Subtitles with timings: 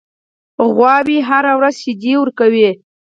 [0.75, 2.69] غواګانې هره ورځ شیدې ورکوي.